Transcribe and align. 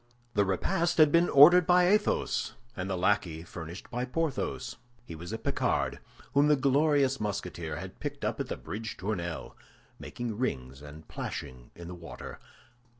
The 0.33 0.45
repast 0.45 0.97
had 0.97 1.11
been 1.11 1.29
ordered 1.29 1.67
by 1.67 1.85
Athos, 1.87 2.55
and 2.75 2.89
the 2.89 2.97
lackey 2.97 3.43
furnished 3.43 3.91
by 3.91 4.03
Porthos. 4.03 4.77
He 5.05 5.13
was 5.13 5.31
a 5.31 5.37
Picard, 5.37 5.99
whom 6.33 6.47
the 6.47 6.55
glorious 6.55 7.19
Musketeer 7.19 7.75
had 7.75 7.99
picked 7.99 8.25
up 8.25 8.39
on 8.39 8.47
the 8.47 8.57
Bridge 8.57 8.97
Tournelle, 8.97 9.55
making 9.99 10.39
rings 10.39 10.81
and 10.81 11.07
plashing 11.07 11.69
in 11.75 11.87
the 11.87 11.93
water. 11.93 12.39